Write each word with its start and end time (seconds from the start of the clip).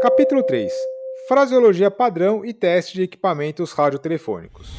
Capítulo 0.00 0.44
3 0.44 0.72
Fraseologia 1.26 1.90
padrão 1.90 2.44
e 2.44 2.54
teste 2.54 2.94
de 2.94 3.02
equipamentos 3.02 3.72
radiotelefônicos. 3.72 4.70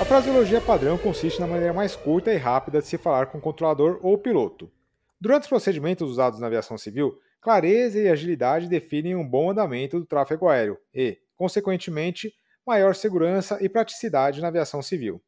A 0.00 0.04
fraseologia 0.04 0.60
padrão 0.60 0.96
consiste 0.96 1.40
na 1.40 1.48
maneira 1.48 1.72
mais 1.72 1.96
curta 1.96 2.32
e 2.32 2.36
rápida 2.36 2.80
de 2.80 2.86
se 2.86 2.96
falar 2.96 3.26
com 3.26 3.38
o 3.38 3.40
controlador 3.40 3.98
ou 4.02 4.16
piloto. 4.16 4.70
Durante 5.20 5.42
os 5.42 5.48
procedimentos 5.48 6.08
usados 6.08 6.38
na 6.38 6.46
aviação 6.46 6.78
civil, 6.78 7.18
clareza 7.40 7.98
e 7.98 8.08
agilidade 8.08 8.68
definem 8.68 9.16
um 9.16 9.28
bom 9.28 9.50
andamento 9.50 9.98
do 9.98 10.06
tráfego 10.06 10.48
aéreo 10.48 10.78
e, 10.94 11.18
consequentemente, 11.34 12.32
maior 12.64 12.94
segurança 12.94 13.58
e 13.60 13.68
praticidade 13.68 14.40
na 14.40 14.46
aviação 14.46 14.80
civil. 14.80 15.20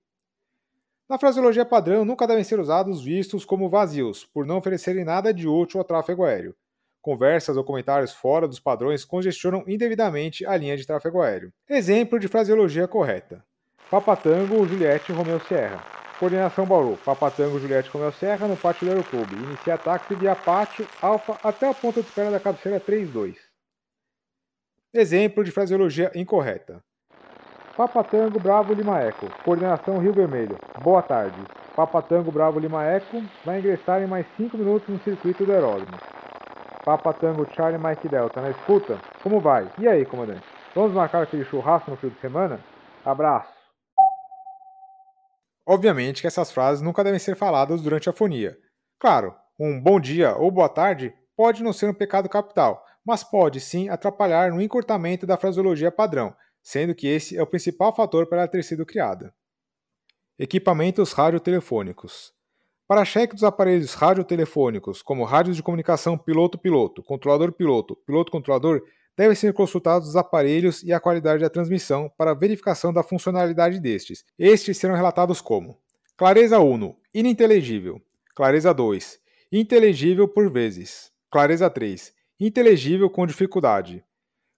Na 1.08 1.18
fraseologia 1.18 1.64
padrão, 1.64 2.04
nunca 2.04 2.26
devem 2.26 2.42
ser 2.42 2.58
usados 2.58 3.00
vistos 3.00 3.44
como 3.44 3.68
vazios, 3.68 4.24
por 4.24 4.44
não 4.44 4.58
oferecerem 4.58 5.04
nada 5.04 5.32
de 5.32 5.46
útil 5.46 5.78
ao 5.78 5.84
tráfego 5.84 6.24
aéreo. 6.24 6.54
Conversas 7.00 7.56
ou 7.56 7.62
comentários 7.62 8.12
fora 8.12 8.48
dos 8.48 8.58
padrões 8.58 9.04
congestionam 9.04 9.62
indevidamente 9.68 10.44
a 10.44 10.56
linha 10.56 10.76
de 10.76 10.84
tráfego 10.84 11.22
aéreo. 11.22 11.52
Exemplo 11.68 12.18
de 12.18 12.26
fraseologia 12.26 12.88
correta: 12.88 13.44
Papatango, 13.88 14.66
Juliette, 14.66 15.12
Romeu 15.12 15.38
Serra. 15.38 15.84
Coordenação 16.18 16.66
Bauru, 16.66 16.96
Papatango, 17.04 17.60
Juliette, 17.60 17.90
Romeu 17.90 18.10
Serra 18.10 18.48
no 18.48 18.56
pátio 18.56 18.86
do 18.86 18.90
Aeroclube. 18.90 19.36
Inicia 19.36 19.78
táxi 19.78 20.16
via 20.16 20.34
pátio, 20.34 20.88
alfa, 21.00 21.38
até 21.40 21.68
a 21.68 21.74
ponta 21.74 22.00
de 22.00 22.08
espera 22.08 22.32
da 22.32 22.40
cabeceira 22.40 22.80
32. 22.80 23.36
Exemplo 24.92 25.44
de 25.44 25.52
fraseologia 25.52 26.10
incorreta. 26.16 26.82
Papatango 27.76 28.40
Bravo 28.40 28.72
Lima 28.72 29.00
Eco. 29.02 29.26
Coordenação 29.44 29.98
Rio 29.98 30.10
Vermelho. 30.10 30.56
Boa 30.82 31.02
tarde. 31.02 31.38
Papatango 31.76 32.32
Bravo 32.32 32.58
Lima 32.58 32.82
Eco 32.86 33.22
vai 33.44 33.58
ingressar 33.58 34.00
em 34.00 34.06
mais 34.06 34.26
5 34.38 34.56
minutos 34.56 34.88
no 34.88 34.98
circuito 35.00 35.44
do 35.44 35.52
aeródromo. 35.52 35.98
Papatango 36.82 37.46
Charlie 37.54 37.78
Mike 37.78 38.08
Delta 38.08 38.40
na 38.40 38.48
escuta? 38.48 38.98
Como 39.22 39.40
vai? 39.40 39.70
E 39.78 39.86
aí, 39.86 40.06
comandante? 40.06 40.42
Vamos 40.74 40.92
marcar 40.92 41.22
aquele 41.22 41.44
churrasco 41.44 41.90
no 41.90 41.98
fim 41.98 42.08
de 42.08 42.18
semana? 42.18 42.58
Abraço. 43.04 43.52
Obviamente 45.68 46.22
que 46.22 46.26
essas 46.26 46.50
frases 46.50 46.80
nunca 46.80 47.04
devem 47.04 47.18
ser 47.18 47.36
faladas 47.36 47.82
durante 47.82 48.08
a 48.08 48.12
fonia. 48.12 48.56
Claro, 48.98 49.34
um 49.60 49.78
bom 49.78 50.00
dia 50.00 50.34
ou 50.34 50.50
boa 50.50 50.70
tarde 50.70 51.14
pode 51.36 51.62
não 51.62 51.74
ser 51.74 51.90
um 51.90 51.94
pecado 51.94 52.26
capital, 52.26 52.82
mas 53.04 53.22
pode 53.22 53.60
sim 53.60 53.90
atrapalhar 53.90 54.50
no 54.50 54.62
encurtamento 54.62 55.26
da 55.26 55.36
fraseologia 55.36 55.92
padrão, 55.92 56.34
sendo 56.66 56.96
que 56.96 57.06
esse 57.06 57.36
é 57.36 57.40
o 57.40 57.46
principal 57.46 57.94
fator 57.94 58.26
para 58.26 58.38
ela 58.38 58.48
ter 58.48 58.64
sido 58.64 58.84
criada. 58.84 59.32
Equipamentos 60.36 61.12
radiotelefônicos. 61.12 62.34
Para 62.88 63.04
cheque 63.04 63.34
dos 63.34 63.44
aparelhos 63.44 63.94
radiotelefônicos, 63.94 65.00
como 65.00 65.22
rádios 65.22 65.54
de 65.54 65.62
comunicação 65.62 66.18
piloto-piloto, 66.18 67.04
controlador-piloto, 67.04 67.94
piloto-controlador, 68.04 68.82
devem 69.16 69.36
ser 69.36 69.52
consultados 69.52 70.08
os 70.08 70.16
aparelhos 70.16 70.82
e 70.82 70.92
a 70.92 70.98
qualidade 70.98 71.40
da 71.40 71.48
transmissão 71.48 72.10
para 72.18 72.34
verificação 72.34 72.92
da 72.92 73.04
funcionalidade 73.04 73.78
destes. 73.78 74.24
Estes 74.36 74.76
serão 74.76 74.96
relatados 74.96 75.40
como 75.40 75.78
clareza 76.16 76.58
1, 76.58 76.96
ininteligível, 77.14 78.02
clareza 78.34 78.74
2, 78.74 79.20
inteligível 79.52 80.26
por 80.26 80.50
vezes, 80.50 81.12
clareza 81.30 81.70
3, 81.70 82.12
inteligível 82.40 83.08
com 83.08 83.24
dificuldade, 83.24 84.04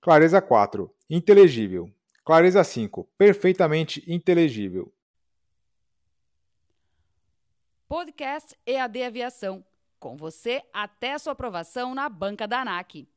clareza 0.00 0.40
4, 0.40 0.90
inteligível, 1.10 1.92
Clareza 2.28 2.62
5. 2.62 3.04
Perfeitamente 3.16 4.04
inteligível. 4.06 4.92
Podcast 7.88 8.54
EAD 8.66 9.02
Aviação. 9.02 9.64
Com 9.98 10.14
você 10.14 10.62
até 10.70 11.16
sua 11.16 11.32
aprovação 11.32 11.94
na 11.94 12.06
banca 12.06 12.46
da 12.46 12.60
ANAC. 12.60 13.08